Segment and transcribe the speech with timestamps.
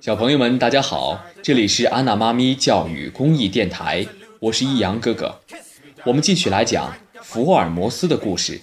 [0.00, 4.04] 小朋友们，大家好，这里是安娜妈咪教育公益电台，
[4.40, 5.38] 我是易阳哥哥。
[6.04, 6.92] 我们继续来讲
[7.22, 8.60] 福尔摩斯的故事。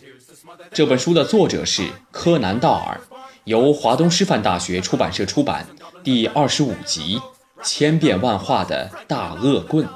[0.73, 2.99] 这本书的作者是柯南·道尔，
[3.45, 5.65] 由华东师范大学出版社出版。
[6.03, 7.19] 第二十五集，
[7.63, 9.87] 千变万化的大恶棍。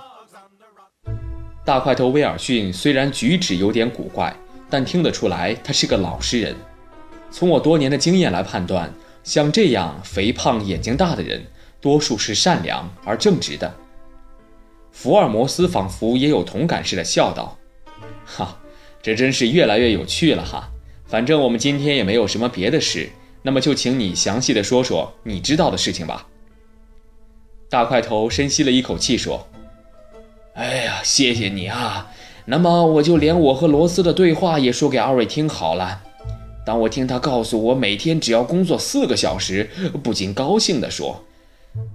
[1.66, 4.34] 大块头威尔逊虽然举止有点古怪，
[4.70, 6.56] 但听得出来他是个老实人。
[7.30, 8.90] 从我多年的经验来判断。
[9.24, 11.46] 像这样肥胖、眼睛大的人，
[11.80, 13.74] 多数是善良而正直的。
[14.92, 17.58] 福尔摩斯仿佛也有同感似的笑道
[18.26, 18.60] ：“哈，
[19.02, 20.70] 这真是越来越有趣了哈。
[21.06, 23.10] 反正我们今天也没有什么别的事，
[23.42, 26.28] 那么就请你详细的说说你知道的事情吧。”
[27.70, 29.48] 大块头深吸了一口气说
[30.54, 32.12] ：“哎呀，谢谢你啊。
[32.46, 36.04] 那么我就连我和罗斯的对话也说给二位听好了。”
[36.66, 39.70] 当我听他告诉我每天只要工作四个小时，
[40.02, 41.22] 不禁高兴地说：“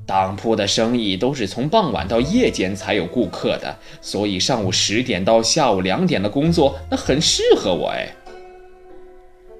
[0.04, 8.14] 当铺的生意都是从傍晚到夜间才有顾客的，所以上午十点到下午两点的工作那很适合我。”哎，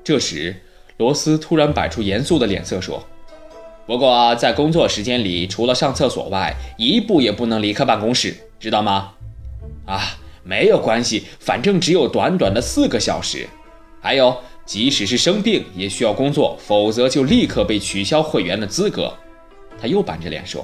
[0.04, 0.54] 这时
[0.98, 3.02] 罗斯突然摆出严肃的脸色说
[3.88, 9.12] ：“不过在工作时间里，除了上厕所外，一步也不能离开办公室，知道吗？”
[9.86, 13.48] 啊，没有关系，反正只有短短的四个小时。
[14.02, 14.36] 还有。
[14.68, 19.10] 即使是生病也需要工作，否则就立刻被取消会员的资格。
[19.80, 20.62] 他又板着脸说：“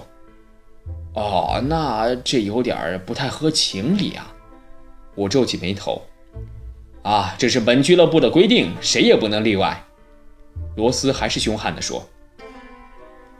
[1.16, 4.30] 哦，那这有点不太合情理啊。”
[5.16, 6.02] 我皱起眉头
[7.02, 9.82] ：“啊，这是本俱乐部的规定，谁也不能例外。”
[10.76, 12.06] 罗斯还是凶悍地说：“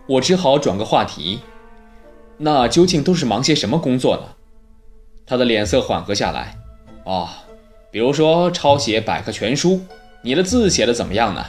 [0.09, 1.41] 我只好转个话题，
[2.39, 4.23] 那究竟都是忙些什么工作呢？”
[5.27, 6.57] 他的脸色缓和下来
[7.05, 7.29] ：“哦，
[7.91, 9.79] 比如说抄写百科全书。”
[10.25, 11.45] 你的字写的怎么样呢？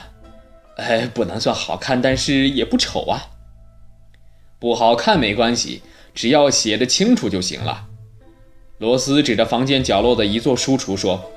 [0.76, 3.30] 哎，不能算好看，但是也不丑啊。
[4.58, 5.80] 不好看没关系，
[6.14, 7.86] 只要写的清楚就行了。
[8.76, 11.32] 罗斯指着房间角落的一座书橱说：“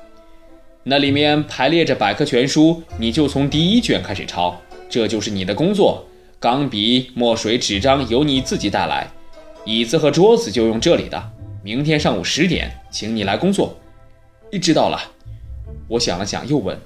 [0.84, 6.04] 那里面排列着百科全书，你就从第一卷开始抄，这就是你的工作。
[6.38, 9.10] 钢笔、墨水、纸张由你自己带来，
[9.64, 11.32] 椅子和桌子就用这里的。
[11.62, 13.74] 明天上午十点，请你来工作。”
[14.60, 15.00] 知道了。
[15.88, 16.78] 我想了想，又问。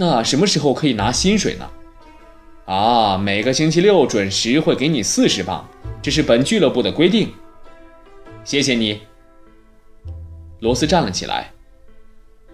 [0.00, 1.70] 那什么时候可以拿薪水呢？
[2.64, 5.68] 啊，每个星期六准时会给你四十磅，
[6.00, 7.30] 这是本俱乐部的规定。
[8.42, 9.02] 谢谢你。
[10.60, 11.52] 罗斯站了起来。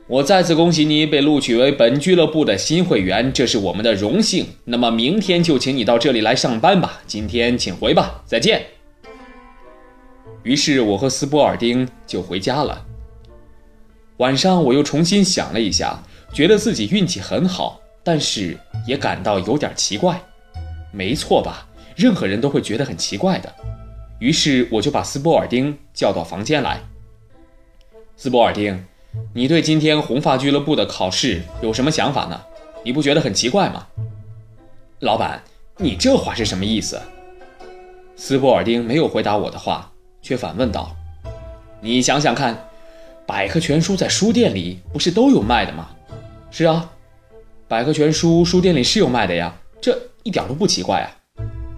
[0.09, 4.45] 我再次恭喜你被录取为本俱乐部的新会员，这是我们的荣幸。
[4.65, 7.01] 那么明天就请你到这里来上班吧。
[7.07, 8.67] 今天请回吧，再见。
[10.43, 12.85] 于是我和斯波尔丁就回家了。
[14.19, 16.03] 晚上我又重新想了一下。
[16.33, 20.21] 觉得自己运气很好，但是也感到有点奇怪，
[20.93, 21.67] 没错吧？
[21.95, 23.51] 任何人都会觉得很奇怪的。
[24.19, 26.81] 于是我就把斯波尔丁叫到房间来。
[28.17, 28.85] 斯波尔丁，
[29.33, 32.39] 你对今天红发俱乐部的考试有什么想法呢？
[32.83, 33.87] 你不觉得很奇怪吗？
[35.01, 35.43] 老板，
[35.79, 37.01] 你这话是什么意思？
[38.15, 39.91] 斯波尔丁没有回答我的话，
[40.21, 40.95] 却反问道
[41.81, 42.69] ：“你想想看，
[43.27, 45.91] 百科全书在书店里不是都有卖的吗？”
[46.51, 46.91] 是啊，
[47.69, 51.11] 百科全书书店里是有卖的呀，这一点都不奇怪啊。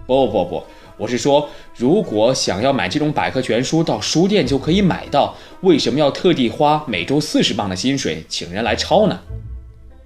[0.05, 0.63] 不不不，
[0.97, 9.19] 我是说，如果想要买这种百科全书，到书店就可以买到，为什么要特地花每周四十磅的薪水请人来抄呢？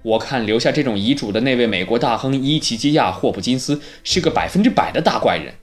[0.02, 5.54] 我看留下这种遗嘱的那位美国大亨伊奇基亚·霍普金斯是个百分之百的大怪人。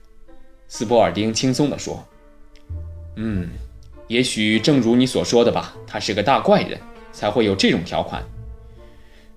[0.66, 2.04] 斯波尔丁轻松地说
[3.14, 3.48] ：“嗯，
[4.12, 6.78] 也许正如你所说的吧，他是个大怪人，
[7.12, 8.22] 才会有这种条款。”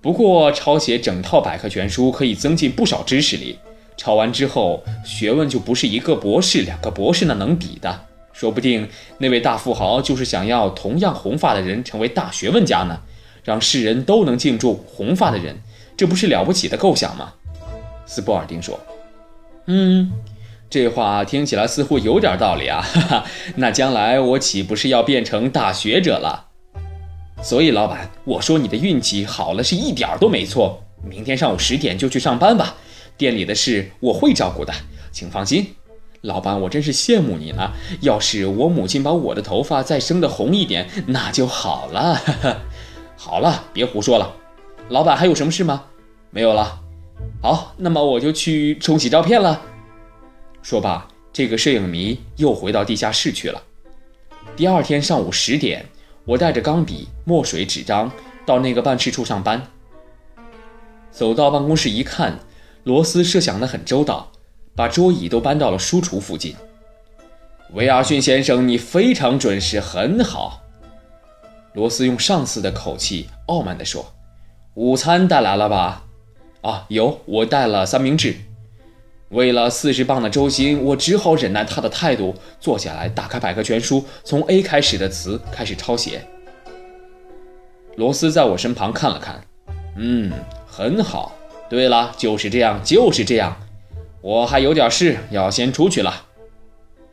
[0.02, 3.58] 不过，抄写整套百科全书可以增进不少知识力。
[3.96, 8.04] 抄完之后，学问就不是一个博士、两个博士那能比的。
[8.34, 13.00] 说不定那位大富豪就是想要同样红发的人成为大学问家呢，
[13.42, 15.56] 让世人都能敬重红发的人，
[15.96, 17.32] 这不是了不起的构想吗？
[18.04, 18.78] 斯波尔丁说
[19.64, 20.12] ：“嗯，
[20.68, 22.80] 这话听起来似乎有点道理啊。
[22.80, 23.24] 哈哈，
[23.56, 26.46] 那将来我岂不是要变成大学者了？”
[27.42, 30.82] 所以，老板，我说你的运气好了是一点儿都没错。
[31.04, 32.76] 明天上午十点就去上班吧，
[33.16, 34.72] 店里的事我会照顾的，
[35.12, 35.74] 请放心。
[36.22, 37.70] 老板，我真是羡慕你呢。
[38.00, 42.20] 要是我母亲把我的头发再生得红一点，那就好了。
[43.16, 44.34] 好了，别胡说了。
[44.88, 45.84] 老板还有什么事吗？
[46.30, 46.80] 没有了。
[47.42, 49.60] 好，那么我就去冲洗照片了。
[50.66, 53.62] 说罢，这个摄影迷又回到地下室去了。
[54.56, 55.86] 第二天上午十点。
[56.24, 58.10] 我带着钢笔、墨水、纸张
[58.44, 59.62] 到那个办事处上班。
[61.12, 62.40] 走到办公室一看，
[62.82, 64.32] 罗斯设想的很周到，
[64.74, 66.56] 把桌椅都搬到了书橱附近。
[67.74, 70.62] 威尔逊先生，你非常准时，很好。
[71.74, 74.12] 罗斯用上司的口气傲慢地说
[74.74, 76.02] ：“午餐带来了吧？
[76.62, 78.34] 啊，有，我带了三明治。
[79.30, 86.24] 为了四十磅的周薪，我只好忍耐他的态度，坐下来，打开百科全书，从 A 开始的词开始抄写。”
[87.96, 89.42] 罗斯在我身旁看了看，
[89.96, 90.30] 嗯，
[90.66, 91.34] 很好。
[91.68, 93.56] 对了，就是这样，就是这样。
[94.20, 96.26] 我还有点事要先出去了。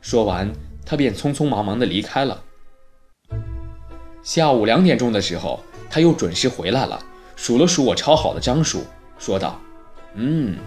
[0.02, 0.52] 说完，
[0.86, 2.44] 他便匆匆忙忙地离开了。
[4.22, 5.60] 下午两点钟的时候，
[5.90, 7.04] 他又准时回来了，
[7.36, 8.84] 数了数我抄好的章数，
[9.18, 9.60] 说道
[10.14, 10.58] ：“嗯，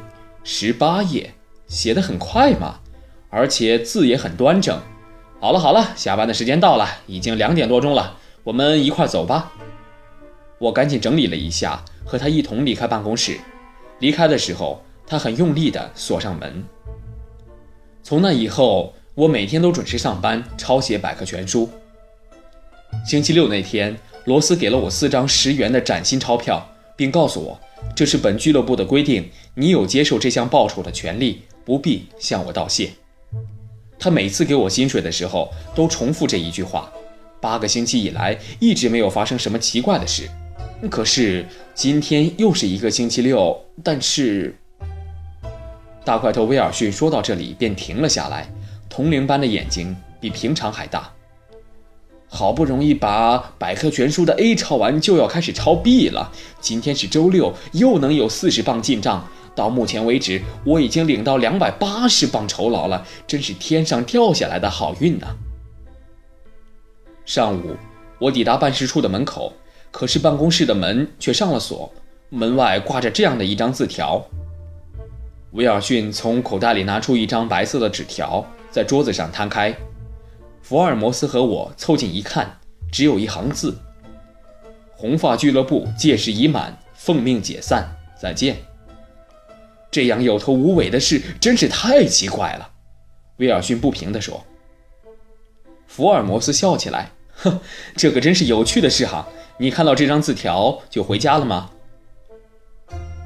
[0.42, 1.32] 十八页，
[1.66, 2.80] 写得很快嘛，
[3.30, 4.80] 而且字也很端正。
[5.40, 9.52] 好了好了，下班的时间到了，已经两点多钟了，我们一块走吧。”
[10.58, 13.38] 我赶紧整理了一下，和他一同离开办公室。
[13.98, 16.64] 离开的时候，他很用力地锁上门。
[18.02, 21.68] 从那以后，我每天都准时上班，抄写百科全书。
[23.04, 26.66] 星期六那天，罗斯给了我四张十元的崭新钞票，
[26.96, 27.60] 并告诉我，
[27.94, 32.92] 这是本俱乐部的规定，你有接受这项报酬的权利，不必向我道谢。
[33.98, 36.90] 他每次给我薪水的时候，都重复这一句话。
[37.40, 40.30] 八个星期以来，一直没有发生什么奇怪的事。
[40.88, 44.54] 可是今天又是一个星期六，但是
[46.04, 48.48] 大块头威尔逊说到这里便停了下来，
[48.88, 51.12] 铜铃般的眼睛比平常还大。
[52.28, 56.30] 好不容易把百科全书的 A 抄完，就要开始抄 B 了。
[56.60, 59.28] 今天是周六，又能有四十磅进账。
[59.56, 65.26] 到目前为止，我已经领到两百八十磅酬劳了，真是天上掉下来的好运呐！
[67.24, 67.74] 上午，
[68.20, 69.52] 我抵达办事处的门口。
[69.90, 71.90] 可是办公室的门却上了锁，
[72.28, 74.22] 门外挂着这样的一张字条。
[75.52, 79.74] 威尔逊从口袋里拿出一张白色的纸条，在桌子上摊开。
[80.60, 82.58] 福尔摩斯和我凑近一看，
[82.92, 83.74] 只有一行字
[84.94, 87.88] ：“红发俱乐部届时已满，奉命解散，
[88.20, 88.58] 再见。”
[89.90, 92.70] 这样有头无尾的事真是太奇怪了，
[93.38, 94.44] 威尔逊不平地说。
[95.86, 97.58] 福尔摩斯笑起来：“哼，
[97.96, 99.26] 这可真是有趣的事哈。”
[99.58, 101.70] 你看到这张字条就回家了吗？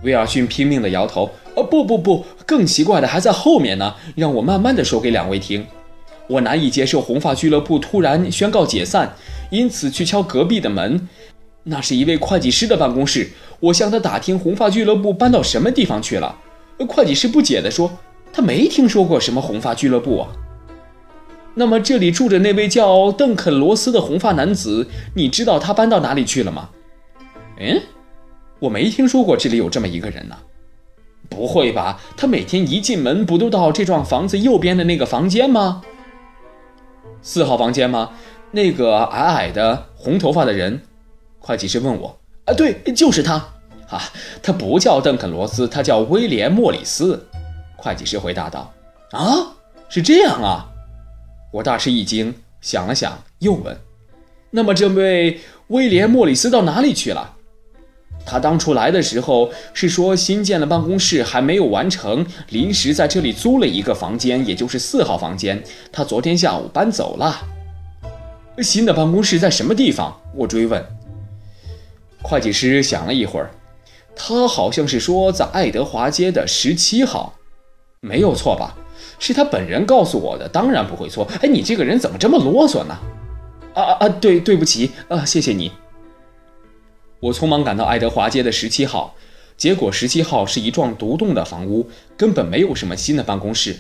[0.05, 1.29] 威尔逊拼命地摇头。
[1.57, 3.97] 哦，不不不，更奇怪的还在后面呢。
[4.15, 5.67] 让我慢慢地说给两位听。
[6.29, 9.17] 我难以接受红发俱乐部突然宣告解散，
[9.51, 11.09] 因此去敲隔壁的门。
[11.65, 13.33] 那是一位会计师的办公室。
[13.59, 16.39] 我向他打听红发俱乐部搬到什么地方去了。
[16.87, 17.91] 会计师不解地说
[18.33, 20.29] ：“他没听说过什么红发俱乐部啊。”
[21.55, 26.71] 那么这里住着那位叫邓肯·罗斯的红发男子，你知道他搬到哪里去了吗？
[27.59, 27.83] 嗯，
[28.61, 30.37] 我没听说过这里有这么一个人呢。
[31.29, 32.01] 不会吧？
[32.17, 35.83] 他每天一进门不都到这幢房子右边的那个房间吗？
[37.21, 38.11] 四号房间吗？
[38.53, 40.81] 那个矮矮的红头发的人？
[41.39, 42.19] 会计师问我。
[42.47, 43.45] 啊，对，就是他。
[43.91, 44.03] 啊，
[44.43, 47.27] 他不叫邓肯·罗斯，他叫威廉·莫里斯。
[47.77, 48.73] 会计师回答道。
[49.11, 49.55] 啊，
[49.89, 50.67] 是这样啊。
[51.53, 53.77] 我大吃一惊，想了想，又问
[54.51, 57.37] ：“那么这位威廉·莫里斯到哪里去了？
[58.25, 65.61] 他当初来的时候是说新建的办公室还没有完成，临时在这里租了一个房间，也就是四号房间。
[65.91, 67.37] 他昨天下午搬走了。
[68.59, 70.85] 新的办公室在什么地方？”我追问。
[72.23, 73.51] 会计师想了一会儿，
[74.23, 77.33] 他好像是说在爱德华街的十七号，
[78.01, 78.77] 没有错吧？
[79.19, 81.27] 是他本人告诉我的，当然不会错。
[81.41, 82.99] 哎，你这个人怎么这么啰嗦呢？
[83.73, 84.09] 啊啊啊！
[84.11, 85.73] 对，对不起啊，谢谢你。
[87.21, 89.15] 我匆忙赶到爱德华街的十七号，
[89.57, 93.75] 结果十七号是一幢独栋的房屋，根本没有什么新的办公室，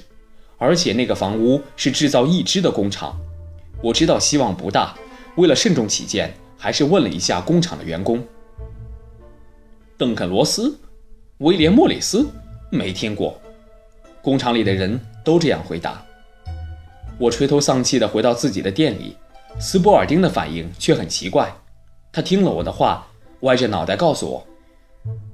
[0.57, 3.15] 而且那个房屋是制造义肢的工厂。
[3.83, 4.95] 我知道希望不大，
[5.37, 8.25] 为了慎重起见，还是问了一下工厂的员工。
[10.00, 10.75] 邓肯·罗斯，
[11.38, 12.26] 威廉·莫里斯，
[12.71, 13.38] 没听过。
[14.23, 14.99] 工厂里的人。
[15.23, 16.02] 都这样回答。
[17.19, 19.14] 我垂头丧气地回到自己的店里，
[19.59, 21.54] 斯波尔丁的反应却很奇怪。
[22.11, 23.07] 他听了我的话，
[23.40, 24.47] 歪着脑袋告诉我：“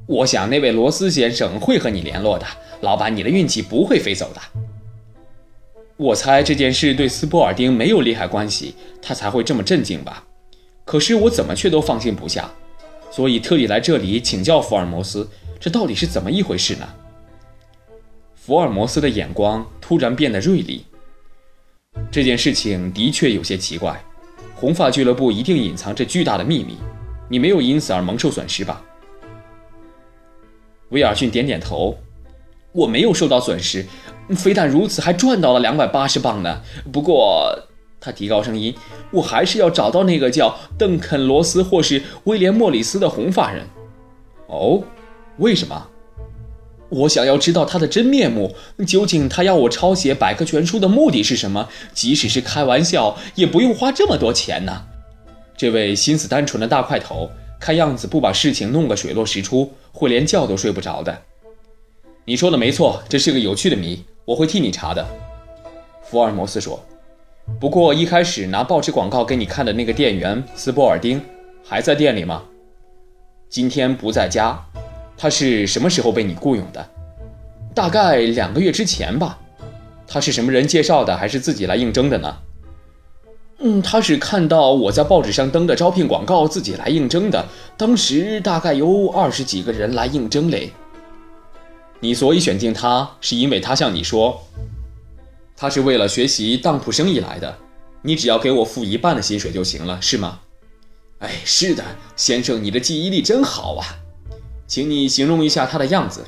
[0.06, 2.44] 我想那位罗斯先生会和你联络的，
[2.80, 4.40] 老板，你的运气不会飞走的。”
[5.96, 10.26] 我猜这件事对斯波尔丁没有利害关系，他才会这么镇静吧。
[10.84, 12.50] 可是我怎么却都放心不下，
[13.10, 16.86] 所以特地来这里请教福尔摩斯，这到底是怎么一回事呢？
[18.34, 20.84] 福尔摩斯的眼光突然变得锐利。
[22.10, 24.04] 这件事情的确有些奇怪，
[24.54, 26.76] 红发俱乐部一定隐藏着巨大的秘密，
[27.28, 28.82] 你没有因此而蒙受损失吧？
[30.90, 31.98] 威尔逊点点头，
[32.72, 33.86] 我没有受到损失，
[34.36, 36.60] 非但如此，还赚到了两百八十磅呢。
[36.92, 37.65] 不过，
[38.06, 38.72] 他提高声音，
[39.10, 43.66] 我还是要找到那个叫邓肯·罗斯或是威廉·莫里斯的红发人。
[44.46, 44.80] 哦，
[45.38, 45.88] 为什么？
[46.88, 48.54] 我想要知道他的真面目。
[48.86, 51.68] 究竟他要我抄写百科全书的目的是什么？
[51.92, 54.84] 即使是开玩笑，也不用花这么多钱呢。
[55.56, 61.22] 这位心思单纯的大块头，看样子不把事情弄个水落石出，会连觉都睡不着的。
[62.24, 65.04] 你说的没错，这是个有趣的谜，我会替你查的。
[66.04, 66.80] 福尔摩斯说。
[67.60, 71.20] 不过一开始拿报纸广告给你看的那个店员斯波尔丁，
[71.64, 72.42] 还在店里吗？
[73.48, 74.62] 今天不在家。
[75.16, 76.86] 他是什么时候被你雇佣的？
[77.74, 79.38] 大概两个月之前吧。
[80.06, 82.36] 他是什么人介绍的，还是自己来应征的呢？
[83.60, 87.46] 嗯，他是看到我在报纸上登的招聘广告，自己来应征的。
[87.76, 90.70] 当时大概有二十几个人来应征嘞。
[92.00, 94.38] 你所以选定他，是因为他向你说，
[95.56, 97.58] 他是为了学习当铺生意来的。
[98.02, 100.40] 你只要给我付一半的薪水就行了，是吗？
[101.18, 101.82] 哎，是的，
[102.14, 103.84] 先生，你的记忆力真好啊。
[104.66, 106.24] 请你形容一下他的样子。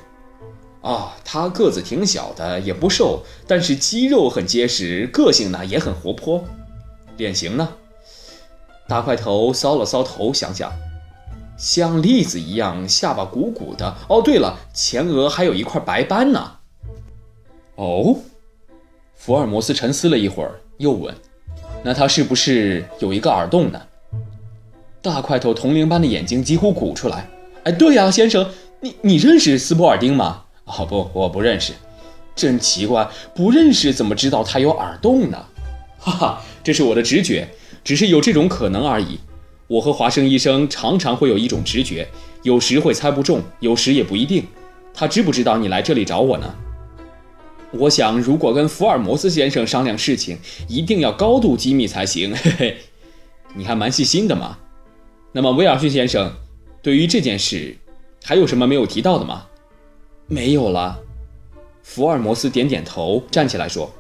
[0.81, 6.43] 啊，他个子挺小的，也不瘦，但是肌肉很结实，个性呢也很活泼。
[7.17, 7.69] 脸型呢？
[8.89, 10.73] 大块头搔了搔头，想想，
[11.59, 13.95] 像栗子一样，下巴鼓鼓的。
[14.09, 16.53] 哦，对了，前额还有一块白斑呢。
[17.75, 18.17] 哦，
[19.19, 21.13] 福尔摩斯沉思了一会儿，又问
[21.83, 23.83] ：“那他是不是有一个耳洞呢？”
[25.03, 27.29] 大块头铜铃般的眼睛几乎鼓出来。
[27.65, 28.49] 哎，对呀，先生，
[28.81, 30.45] 你你认识斯波尔丁吗？
[30.65, 31.73] 哦不，我不认识。
[32.37, 35.45] 真奇怪，不认识怎么知道他有耳洞呢？
[35.99, 37.49] 哈哈，这是我的直觉，
[37.83, 39.19] 只是有这种可能而已。
[39.67, 42.07] 我和华生医生常常会有一种直觉，
[42.45, 44.47] 有时会猜不中，有时也不一定。
[44.95, 46.55] 他知不知道你来这里找我呢？
[47.73, 52.35] 我想，如果跟福尔摩斯先生商量事情，一定要高度机密才行。
[52.37, 52.77] 嘿嘿，
[53.55, 54.59] 你还蛮细心的嘛。
[55.33, 56.33] 那么，威尔逊先生。
[56.81, 57.77] 对于这件事，
[58.25, 59.47] 还有什么没有提到的吗？
[60.27, 60.99] 没有了。
[61.83, 63.91] 福尔摩斯点点头，站起来说：“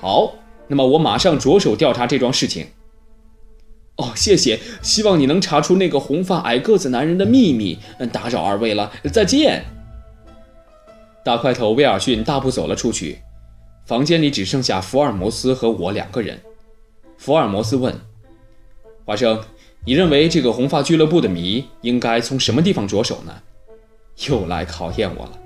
[0.00, 0.34] 好，
[0.68, 2.66] 那么我马上着手调查这桩事情。”
[3.96, 7.78] 哦，谢谢，希望你能查出那个红发矮个子男人的秘密。
[8.12, 9.64] 打扰二位了，再见。
[11.24, 13.18] 大块头威尔逊大步走了出去，
[13.86, 16.40] 房间里只剩下福尔摩斯和我两个人。
[17.18, 17.94] 福尔摩斯问
[19.04, 19.40] ：“华生。”
[19.82, 23.32] 你认为这个红发俱乐部的谜应该从什么地方着手呢？
[24.28, 25.38] 又来考验我了。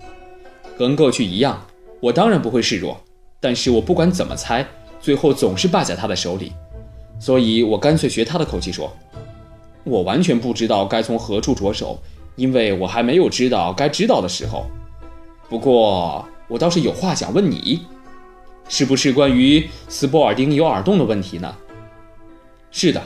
[0.76, 1.64] 跟过去一样，
[2.00, 3.00] 我当然不会示弱，
[3.40, 4.66] 但是我不管怎么猜，
[5.00, 6.52] 最后总是败在他的手里，
[7.20, 8.92] 所以我干脆学他的口气说
[9.86, 11.96] ：“我完全不知道该从何处着手，
[12.34, 14.66] 因为我还没有知道该知道的时候。
[15.54, 17.86] 不过我倒是有话想问你，
[18.68, 21.54] 是不是关于斯波尔丁有耳洞的问题呢
[22.72, 23.00] ？”“是的。”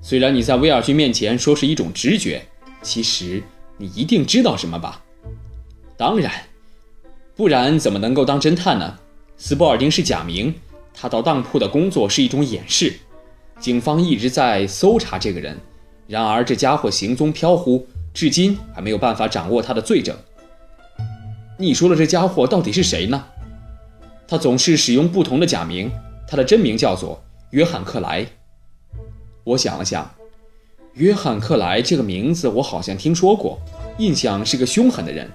[0.00, 2.40] 虽然你在威尔逊面前说是一种直觉，
[2.82, 3.42] 其实
[3.78, 5.02] 你一定知道什么吧？
[5.96, 6.30] 当然，
[7.34, 8.96] 不然怎么能够当侦探呢？
[9.36, 10.54] 斯波尔丁是假名，
[10.94, 12.94] 他到当铺的工作是一种掩饰。
[13.58, 15.58] 警方一直在搜查这个人，
[16.06, 17.84] 然而这家伙行踪飘忽，
[18.14, 20.16] 至今还没有办法掌握他的罪证。
[21.58, 23.24] 你说的这家伙到底是谁呢？
[24.26, 25.90] 他总是使用不同的假名，
[26.26, 28.26] 他的真名叫做约翰·克莱。
[29.44, 30.10] 我想了想，
[30.94, 33.60] 约翰·克莱这个名字我好像听说过，
[33.98, 35.30] 印象是个凶狠的人。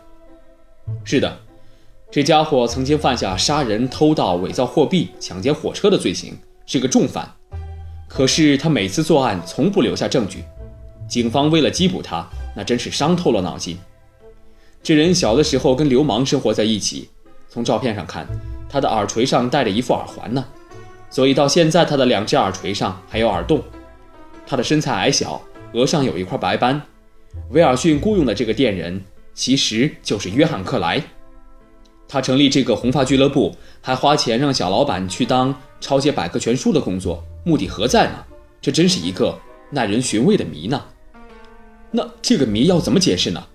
[1.04, 1.38] 是的，
[2.10, 7.32] 这家伙曾经犯下杀人、偷盗、伪造货币、抢劫火车的罪行，是个重犯。
[8.08, 10.44] 可是他每次作案从不留下证据，
[11.08, 13.78] 警方为了缉捕他，那真是伤透了脑筋。
[14.88, 17.10] 这人小的时候跟流氓生活在一起，
[17.50, 18.26] 从照片上看，
[18.70, 20.46] 他的耳垂上戴着一副耳环呢，
[21.10, 23.62] 所以到现在他的两只耳垂上还有耳洞。
[24.46, 25.42] 他的身材矮小，
[25.74, 26.82] 额上有一块白斑。
[27.50, 29.04] 威尔逊雇佣的这个店人
[29.34, 31.04] 其实就是约翰·克莱。
[32.08, 38.24] 他成立这个红发俱乐部，还花钱让小老板去当抄写百科全书的工作，目的何在呢？
[38.62, 39.38] 这真是一个
[39.70, 40.82] 耐人寻味的谜呢。
[41.92, 43.46] 那这个谜要怎么解释呢？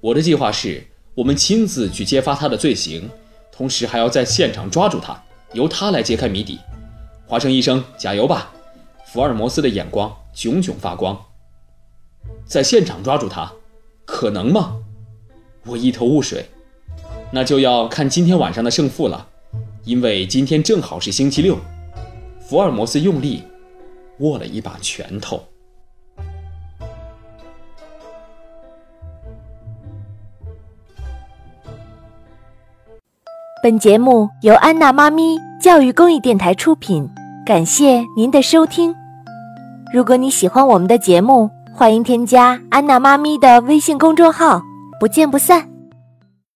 [0.00, 0.82] 我的计划是，
[1.14, 3.06] 我们亲自去揭发他的罪行，
[3.52, 6.58] 同时还要在现场抓住他，由他来揭开谜底。
[7.26, 8.50] 华生医生，加油吧！
[9.04, 11.20] 福尔摩斯的眼光炯炯发光，
[12.46, 13.52] 在现场抓住他，
[14.06, 14.78] 可能吗？
[15.66, 16.46] 我一头雾水。
[17.30, 19.28] 那就要看今天晚上的胜负了，
[19.84, 21.58] 因为今天正好是星期六。
[22.40, 23.42] 福尔摩斯用力
[24.20, 25.44] 握了一把拳头。
[33.62, 37.06] 本节目由安娜妈咪教育公益电台出品，
[37.44, 38.94] 感谢您的收听。
[39.92, 44.62] 如果你喜欢我们的节目，欢迎添加安娜妈咪的微信公众号，
[44.98, 45.69] 不见不散。